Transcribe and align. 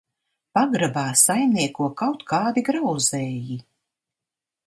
Pagrabā 0.57 1.03
saimnieko 1.23 1.89
kaut 2.01 2.25
kādi 2.33 2.65
grauzēji. 2.71 3.61